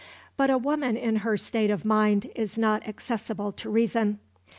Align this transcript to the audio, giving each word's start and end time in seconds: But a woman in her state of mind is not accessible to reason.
But 0.35 0.49
a 0.49 0.57
woman 0.57 0.97
in 0.97 1.17
her 1.17 1.37
state 1.37 1.69
of 1.69 1.85
mind 1.85 2.31
is 2.35 2.57
not 2.57 2.87
accessible 2.87 3.51
to 3.51 3.69
reason. 3.69 4.17